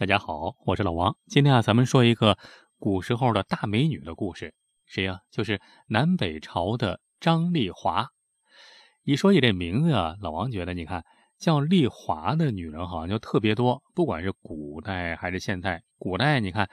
[0.00, 1.18] 大家好，我是老王。
[1.26, 2.38] 今天啊，咱们说一个
[2.78, 4.54] 古时候的大美女的故事。
[4.86, 5.20] 谁呀？
[5.30, 8.08] 就是南北朝的张丽华。
[9.02, 11.04] 一说起这名字啊，老王觉得，你看
[11.38, 15.82] 叫丽华的女人好像就特别多，不管是古代还是现代。
[15.98, 16.70] 古代你看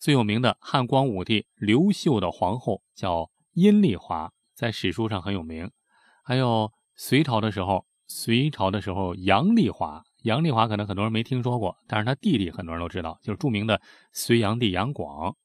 [0.00, 5.70] 最有名的汉光武帝刘秀的皇后叫阴丽华，在史书上很有名。
[6.24, 10.02] 还有隋朝的时候，隋朝的时候杨丽华。
[10.24, 13.80] 杨丽华可能很多人没听说过，但是她弟弟很多人都知道，就是著名的
[14.12, 15.36] 隋炀帝杨广。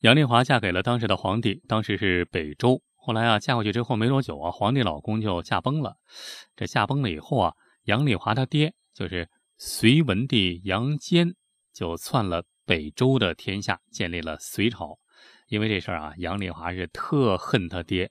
[0.00, 2.82] 杨丽华嫁给了当时的皇帝，当时是北周。
[2.94, 5.96] 后来啊，嫁过去之后没多久啊，皇帝老公就驾崩了。
[6.54, 11.34] 这驾崩了以后啊，杨丽华他爹就是隋文帝杨坚，
[11.72, 14.98] 就篡了北周的天下，建立了隋朝。
[15.48, 18.10] 因为这事儿啊，杨丽华是特恨他爹。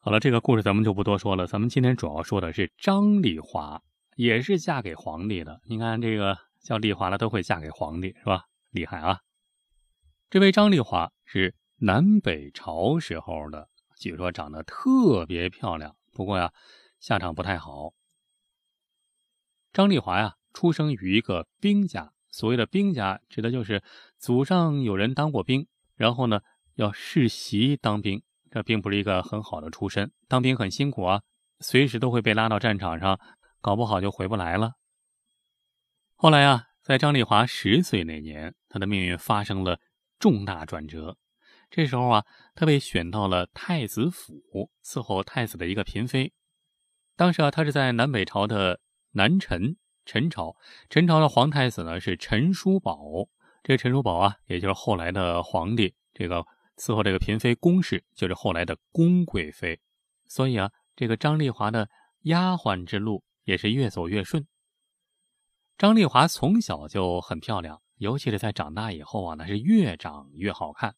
[0.00, 3.80] 好了，这个故事咱们就不多说了，咱们今天主要说的是张丽华。
[4.16, 8.44] 也是嫁给皇帝的，你看这个叫丽华的都会嫁给皇帝，是吧？
[8.70, 9.20] 厉害啊！
[10.30, 16.52] 这位张丽华是南北朝时候的，据说长得特别漂亮，不过呀，
[16.98, 17.92] 下场不太好。
[19.72, 23.82] 张丽华呀，出生于一个兵家，所谓的兵家，指的就是
[24.18, 26.40] 祖上有人当过兵，然后呢
[26.74, 30.12] 要世袭当兵，这并不是一个很好的出身。
[30.28, 31.22] 当兵很辛苦啊，
[31.60, 33.18] 随时都会被拉到战场上。
[33.64, 34.74] 搞不好就回不来了。
[36.16, 39.80] 后来啊，在张丽华十岁那年，她的命运发生了
[40.18, 41.16] 重大转折。
[41.70, 46.34] 这时候啊，她被选到了太子府伺候太子的一个嫔妃。
[47.16, 48.80] 当时啊，她是在南北朝的
[49.12, 50.54] 南陈陈朝，
[50.90, 53.00] 陈朝的皇太子呢是陈叔宝。
[53.62, 55.94] 这陈叔宝啊，也就是后来的皇帝。
[56.12, 56.44] 这个
[56.76, 59.80] 伺候这个嫔妃宫氏，就是后来的宫贵妃。
[60.26, 61.88] 所以啊，这个张丽华的
[62.24, 63.24] 丫鬟之路。
[63.44, 64.46] 也是越走越顺。
[65.76, 70.94] 张丽华从小就很漂亮，尤其是在长大以后啊，那是越长越好看。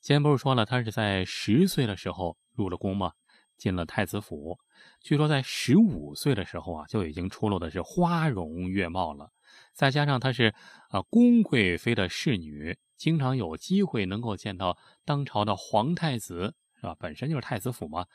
[0.00, 3.12] 前不是说了，她是在十岁的时候入了宫吗？
[3.58, 4.58] 进了太子府。
[5.00, 9.30] 据说在十五岁的时候啊，就已经出落的是花容月貌了。
[9.74, 10.54] 再加上她是
[10.88, 16.96] 啊宫贵妃的侍女，经常有机会能够见到当朝的皇太子，是吧？
[16.98, 18.06] 本身就是太子府嘛。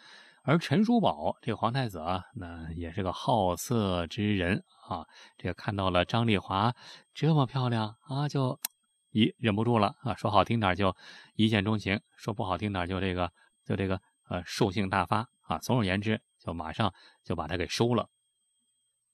[0.47, 5.03] 而陈叔宝这个皇太子啊，那也是个好色之人啊。
[5.37, 6.71] 这个看到了张丽华
[7.15, 8.59] 这么漂亮啊，就
[9.09, 10.13] 一忍不住了啊。
[10.13, 10.95] 说好听点就
[11.33, 13.31] 一见钟情，说不好听点就这个
[13.65, 15.57] 就这个呃兽性大发啊。
[15.57, 18.07] 总而言之，就马上就把他给收了。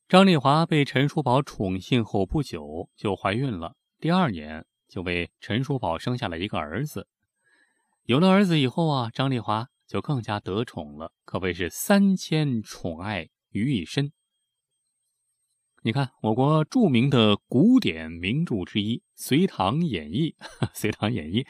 [0.10, 7.08] 张丽华被陈叔宝宠幸后不久就怀孕了，第二年就为陈叔宝生下了一个儿子。
[8.04, 9.70] 有了儿子以后啊，张丽华。
[9.92, 14.14] 就更加得宠了，可谓是三千宠爱于一身。
[15.84, 20.34] 你看，我国著名的古典名著之一《隋唐演义》，
[20.74, 21.44] 《隋唐演义》，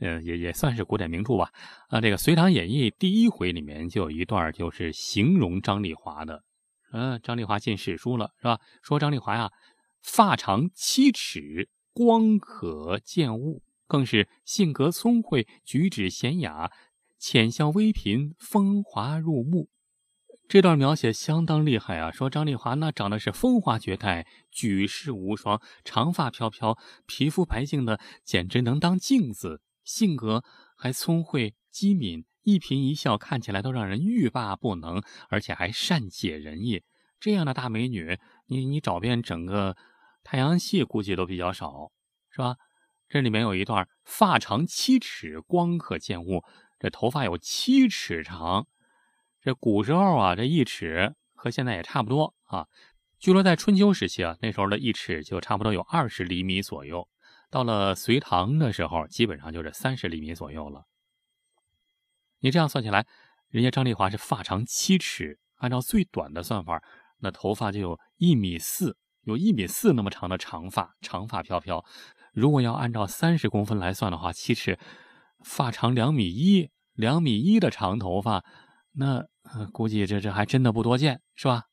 [0.00, 1.52] 呃，也也算是古典名著吧。
[1.88, 6.42] 啊，这个《隋唐演义》第一回里面就有一段，就是形容张丽华的。
[6.92, 8.58] 嗯，张丽华进史书了，是吧？
[8.82, 9.50] 说张丽华呀，
[10.00, 16.70] 发长七尺，光可见物，更是性格聪慧，举止娴雅。
[17.22, 19.68] 浅笑微颦，风华入目。
[20.48, 22.10] 这段描写相当厉害啊！
[22.10, 29.62] 说张丽华那长得是风华绝代，举世无双，长发飘飘，皮肤白净的简直能当镜子。
[29.84, 30.42] 性格
[30.76, 36.82] 还聪慧机敏，一颦一笑看起来都让人欲罢不能，而且还善解人意。
[37.20, 38.18] 这样的大美女，
[38.48, 39.76] 你你找遍整个
[40.24, 41.92] 太阳系估计都比较少，
[42.32, 42.56] 是吧？
[43.08, 46.42] 这里面有一段发长七尺，光可见物。
[46.82, 48.66] 这头发有七尺长，
[49.40, 52.66] 这古时候啊，这一尺和现在也差不多啊。
[53.20, 57.08] 据说在春秋时期啊，那时候的一尺就差不多有二十厘米左右。
[57.50, 60.86] 到了隋唐的时候，基本上就是三十厘米左右了。
[62.40, 63.06] 你这样算起来，
[63.48, 66.82] 人家张丽华是发长七尺，按照最短的算法，
[67.20, 71.84] 那头发就有一米四，有一米四那么长的长发，长发飘飘。
[72.32, 74.76] 如果要按照三十公分来算的话，七尺。
[75.44, 78.44] 发长两米一，两米一的长头发，
[78.92, 79.26] 那
[79.72, 81.64] 估计这这还真的不多见，是吧？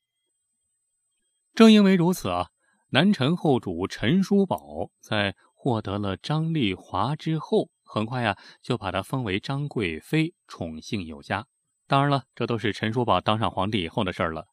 [1.53, 2.49] 正因为如此啊，
[2.89, 11.47] 南陈后主陈叔宝在获得了张丽华之后，很快呀就把她封为张贵妃，宠幸有加。
[11.85, 14.47] 当然了，这都是陈叔宝当上皇帝以后的事儿了。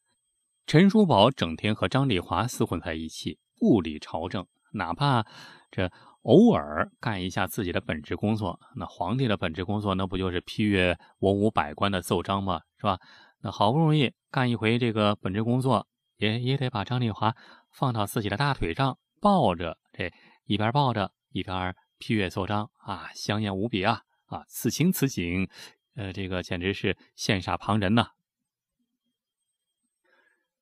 [0.67, 5.25] 陈叔宝整天和张丽华厮混在一起，不理朝政，哪怕
[5.71, 5.93] 这。
[6.27, 12.63] 偶尔干一下自己的本职工作，那皇帝的本职工作，那不就是批阅文武百官的奏章吗？
[12.79, 12.99] 是吧？
[13.43, 15.87] 那好不容易干一回这个本职工作，
[16.17, 17.33] 也也得把张丽华
[17.71, 20.13] 放到自己的大腿上，抱着这
[20.47, 24.45] 一边抱着一边批阅奏章啊，香艳无比啊啊！
[24.49, 25.49] 此情此景，
[25.95, 28.09] 呃，这个简直是羡煞旁人呐。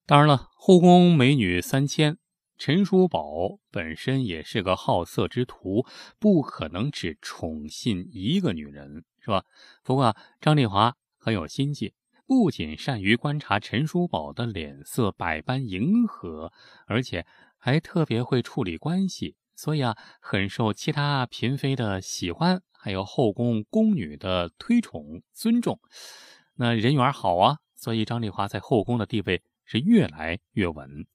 [0.05, 2.19] 当然了，后宫美女三千，
[2.67, 5.85] 陈叔宝本身也是个好色之徒，
[6.19, 9.45] 不可能只宠信一个女人，是吧？
[9.83, 11.93] 不过张丽华很有心计，
[12.27, 16.51] 不仅善于观察陈叔宝的脸色，百般迎合，
[16.87, 17.27] 而且
[17.59, 25.79] 还特别会处理关系，所以啊，很受其他嫔妃的喜欢，还有后宫宫女的推崇尊重。
[26.55, 29.43] 那人缘好啊，所以张丽华在后宫的地位。
[29.67, 31.07] 是越来越稳。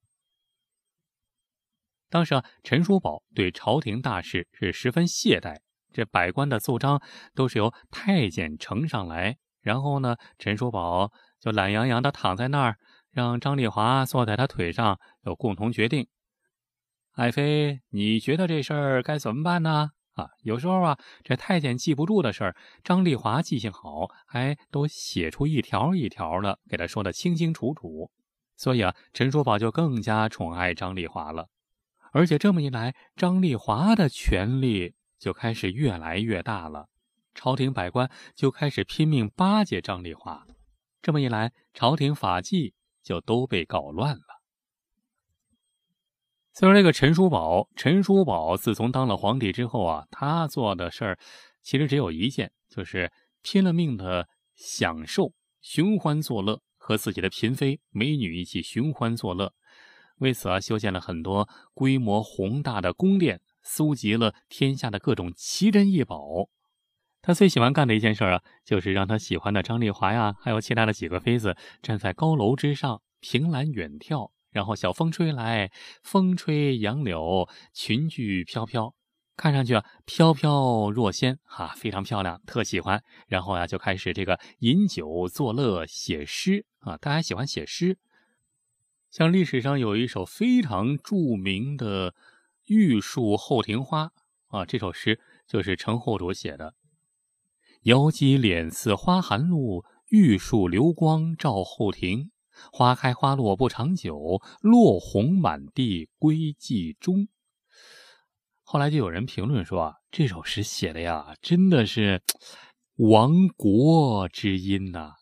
[2.09, 5.59] 当时啊，陈叔宝对朝廷大事是十分懈怠，
[5.93, 7.01] 这百官的奏章
[7.35, 12.77] 都是由太监呈上来，然后呢，陈叔宝就懒洋洋的躺在那儿，
[13.11, 16.07] 让张丽华坐在他腿上，有共同决定。
[17.13, 19.91] 爱妃，你觉得这事儿该怎么办呢？
[20.13, 28.09] 啊，有时候啊，这太监记不住的事儿，张丽华记性好，还都写出一条一条的，给他说的清清楚楚。
[28.57, 31.47] 所以啊，陈叔宝就更加宠爱张丽华了，
[32.11, 36.87] 而且这么一来，张丽华的权力就开始越来越大了，
[37.33, 40.45] 朝廷百官就开始拼命巴结张丽华，
[41.01, 42.73] 这么一来，朝廷法纪
[43.03, 44.23] 就都被搞乱了。
[46.53, 51.19] 虽然，这个陈叔宝，陈叔宝自从当了皇帝之后啊，他做的事儿
[51.61, 56.61] 其实只有一件，就是拼了命的享受、寻欢作乐。
[56.81, 59.53] 和自己的嫔妃、美女一起寻欢作乐，
[60.19, 66.49] 为此啊，修建了很多规模宏大的宫殿，搜集了天下的各种奇珍异宝。
[67.21, 75.69] 他最喜欢干的一件事啊，就是让他喜欢的张丽华呀，还有其他的几个妃子站在高楼之上，凭栏远眺，然后小风吹来，
[76.01, 78.93] 风吹杨柳，裙裾飘飘。
[79.35, 83.01] 看上去啊，飘飘若仙哈，非常漂亮，特喜欢。
[83.27, 87.97] 然后呀，就开始这个饮酒作乐，写诗啊，他还喜欢写诗。
[89.11, 92.11] 像历史上有一首非常著名的
[92.65, 94.05] 《玉树后庭花》
[94.57, 96.75] 啊，这首诗就是陈后主写的。
[97.83, 102.31] 瑶姬脸似花含露，玉树流光照后庭。
[102.73, 107.29] 花开花落不长久，落红满地归寂中。
[108.63, 112.21] 后来就有人评论说啊，这首诗写的呀，真的是
[112.97, 115.13] 亡国之音呐，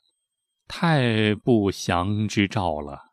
[0.68, 3.07] 太不祥之兆了。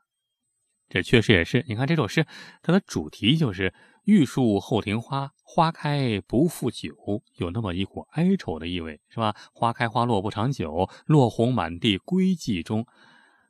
[0.94, 2.24] 这确实也是，你看这首诗，
[2.62, 3.74] 它的主题就是
[4.06, 6.94] “玉树后庭花，花开不复久”，
[7.34, 9.34] 有那么一股哀愁的意味，是吧？
[9.52, 12.86] 花开花落不长久，落红满地归寂中，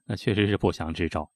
[0.07, 1.31] 那确实是不祥之兆。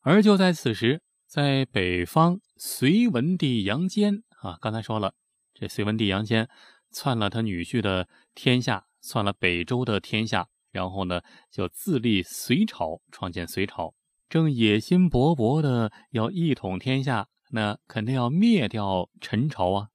[0.00, 1.00] 而就在此时。
[1.28, 5.14] 在北方，隋文帝杨坚啊，刚才说了，
[5.54, 6.48] 这隋文帝杨坚
[6.92, 11.20] 篡了他女婿的天下，篡了北周的天下，然后呢，
[11.50, 13.92] 就自立隋朝，创建隋朝，
[14.28, 19.88] 正野心勃勃的要一统天下，那肯定要灭掉陈朝啊。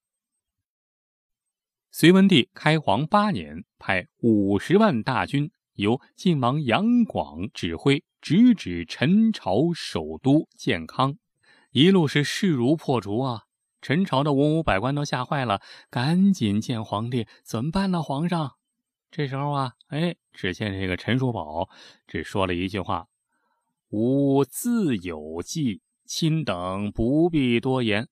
[1.90, 11.18] 隋文帝开皇八年，派五十万大军，由晋王杨广指挥，直指陈朝首都建康。
[11.72, 13.42] 一路是势如破竹啊！
[13.82, 15.60] 陈朝的文武百官都吓坏了，
[15.90, 18.02] 赶紧见皇帝，怎么办呢？
[18.02, 18.52] 皇上，
[19.10, 21.68] 这时候啊，哎，只见这个陈叔宝
[22.06, 23.08] 只说了一句话
[23.92, 28.08] ：“吾自有计，亲等不必多言。”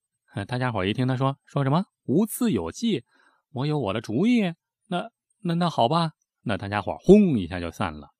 [0.47, 3.03] 大家伙一听他说说什么“吾自有计”，
[3.51, 4.53] 我有我的主意。
[4.87, 5.09] 那
[5.41, 6.11] 那那好吧，
[6.43, 8.11] 那大家伙轰一下就散了。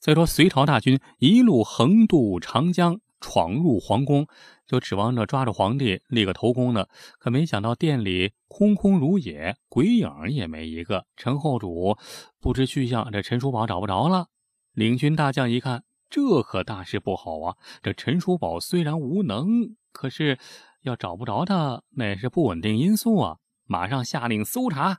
[0.00, 3.00] 再说隋朝大军一路横渡长江。
[3.24, 4.26] 闯入皇宫，
[4.66, 6.86] 就指望着抓住皇帝立个头功呢。
[7.20, 11.06] 可没想到殿里空空如也，鬼影也没一个。
[11.14, 11.96] 陈后主
[12.40, 14.26] 不知去向，这陈叔宝找不着了。
[14.72, 17.56] 领军大将一看，这可大事不好啊！
[17.82, 20.38] 这陈叔宝虽然无能，可是
[20.82, 23.38] 要找不着他，那也是不稳定因素啊。
[23.64, 24.98] 马上下令搜查，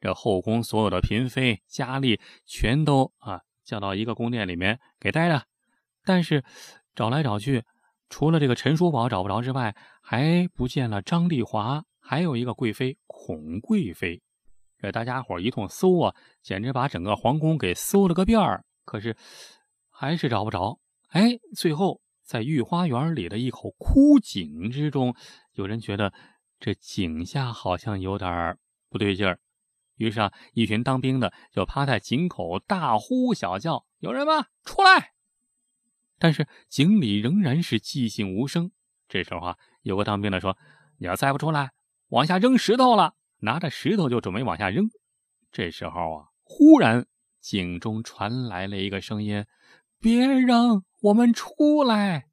[0.00, 5.46] 这后宫所有的嫔妃佳丽全都啊叫到一个宫殿里面给待着，
[6.04, 6.44] 但是。
[6.96, 7.64] 找来找去，
[8.08, 14.22] 除了这个陈叔宝找不着之外，还不见了张丽华，还有一个贵妃孔贵妃。
[14.78, 18.64] 这大家伙一通搜啊，简直把整个皇宫给搜了个遍儿。
[18.84, 19.16] 可是
[20.04, 20.78] 还是找不着。
[21.08, 25.14] 哎，最后在御花园里的一口枯井之中，
[25.52, 26.12] 有人觉得
[26.60, 28.58] 这井下好像有点
[28.90, 29.40] 不对劲儿。
[29.96, 34.48] 于是啊，一群当兵的就趴在井口大呼小叫：“有人吗？
[34.62, 35.12] 出来！”
[36.20, 38.72] 但是井里仍然是寂静无声。
[39.08, 40.58] 这时候啊，有个当兵的说
[41.00, 41.72] ：“你要再不出来，
[42.08, 44.86] 往下扔石头了。”拿着石头就准备往下扔。
[45.50, 47.06] 这时候啊，忽然
[47.40, 49.44] 井中传来了一个声音
[50.04, 52.26] ：“别扔，我们出来。”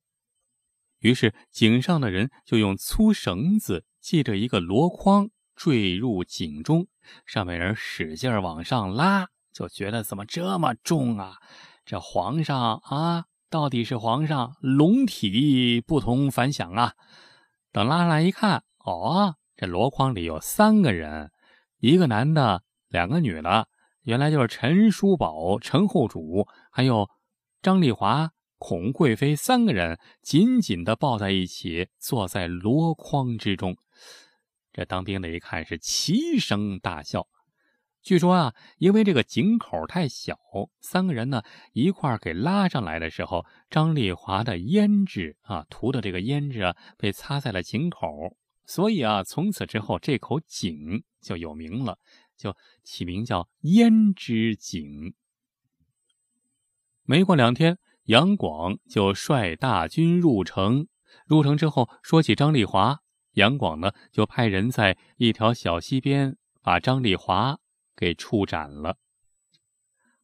[1.00, 6.88] 于是井上的人就用粗绳子系着一个箩筐坠入井中，
[7.26, 11.38] 上面人使劲往上拉，就觉得怎么这么重啊？
[11.86, 16.96] 这皇上啊，到底是皇上，龙体不同凡响啊！
[17.72, 21.32] 等拉上来一看，哦，这箩筐里有三个人，
[21.80, 23.70] 一个男的，两个女的，
[24.02, 27.10] 原来就是陈叔宝、陈后主，还有
[27.62, 33.78] 张丽华、孔贵妃三个人，紧紧的抱在一起，坐在箩筐之中。
[34.74, 37.28] 这当兵的一看，是齐声大笑。
[38.02, 40.40] 据说啊，因为这个井口太小，
[40.80, 52.00] 三个人呢一块给拉上来的时候，张丽华的胭脂啊涂的这个胭脂啊被擦在了井口，所以啊从此之后这口井就有名了，
[52.36, 55.14] 就起名叫胭脂井。
[57.12, 60.88] 没过两天，杨广就率大军入城。
[61.26, 63.00] 入城之后，说起张丽华，
[63.34, 67.58] 杨广呢就派人在一条小溪边把张丽华。
[67.98, 68.96] 给处斩了。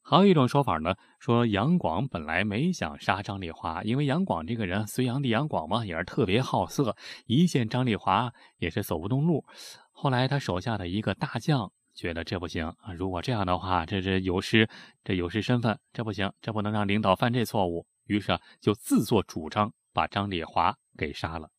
[0.02, 9.44] 还有一种说法呢，说杨广本来没想杀张丽华，因为杨广这个人，隋炀帝杨广嘛，也是特别好色，一见张丽华也是走不动路。
[9.92, 14.70] 后来他手下的一个大将觉得这不行啊，如果这样的话，这这有失
[15.04, 17.88] 这有失身份，这不行，这不能让领导犯这错误。
[18.06, 21.50] 于是啊，就自作主张把张丽华给杀了。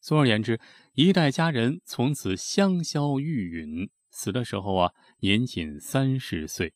[0.00, 0.58] 总而言之，
[0.94, 3.90] 一代佳人从此香消玉殒。
[4.10, 6.72] 死的时候啊，年仅三十岁。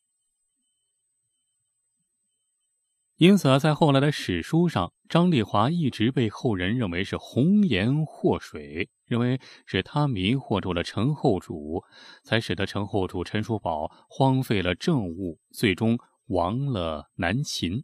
[3.15, 11.83] 因此啊，在后来的史书上，张丽华一直被后人认为是红颜祸水，认为是他迷惑住了陈后主，
[12.23, 15.97] 才使得陈后主陈叔宝荒废了政务，最终
[16.27, 17.83] 亡了南秦。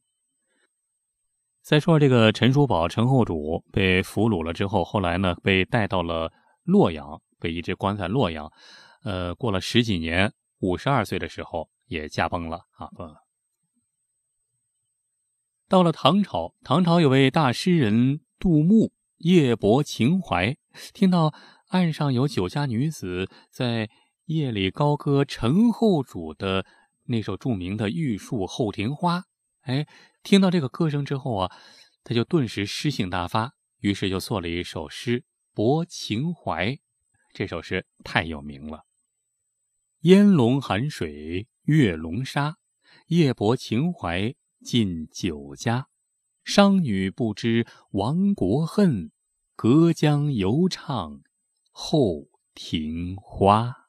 [1.61, 6.31] 再说这个陈叔宝陈后主被俘虏了之后，后来呢，被带到了
[6.63, 8.51] 洛阳，被一直关在洛阳。
[9.03, 12.89] 呃，过了十几年，五十二岁的时候也驾崩了啊！
[15.69, 18.91] 到了唐朝，唐朝有位大诗人杜牧，
[19.23, 20.57] 夜泊秦淮，
[20.93, 21.33] 听到
[21.69, 23.89] 岸上有酒家女子在
[24.25, 26.65] 夜里高歌陈后主的
[27.05, 29.19] 那首著名的《玉树后庭花》。
[29.61, 29.87] 哎，
[30.23, 31.51] 听到这个歌声之后啊，
[32.03, 35.21] 他就顿时诗兴大发，于是就做了一首诗
[35.53, 36.71] 《泊秦淮》。
[37.33, 38.83] 这首诗太有名了。
[40.01, 42.57] 烟笼寒水月笼沙，
[43.07, 45.87] 夜泊秦淮近酒家。
[46.43, 49.12] 商女不知亡国恨，
[49.63, 51.21] 隔江犹唱
[51.71, 53.87] 后庭花。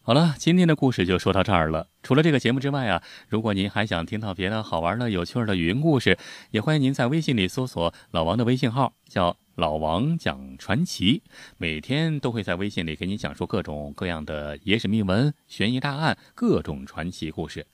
[0.00, 1.88] 好了，今天的故事就说到这儿了。
[2.02, 6.16] 除了这个节目之外啊，如果您还想听到别的好玩的、有趣的语音故事，
[6.50, 9.36] 也欢迎您在微信里搜索老王的微信号，叫。
[9.56, 11.22] 老王讲传奇，
[11.58, 17.66] 每天都会在微信里给你讲述各种各样的野史秘闻、悬疑大案、各种传奇故事。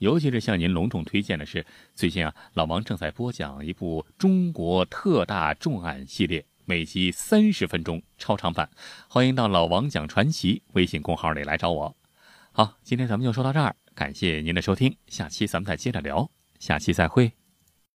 [0.00, 1.64] 尤其是向您隆重推荐的是，
[1.94, 8.70] 最近啊，老王正在播讲一部中国特大重案系列，每集三十分钟超长版。
[9.08, 11.94] 欢迎到老王讲传奇微信公号里来找我。
[12.50, 17.39] 好，今天咱们就说到这儿，感谢您的收听，下期咱们再接着聊，下期再会。